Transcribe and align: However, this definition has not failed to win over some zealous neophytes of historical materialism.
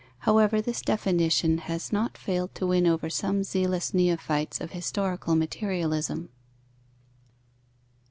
However, 0.21 0.61
this 0.61 0.81
definition 0.81 1.59
has 1.59 1.93
not 1.93 2.17
failed 2.17 2.55
to 2.55 2.65
win 2.65 2.87
over 2.87 3.07
some 3.07 3.43
zealous 3.43 3.93
neophytes 3.93 4.59
of 4.59 4.71
historical 4.71 5.35
materialism. 5.35 6.29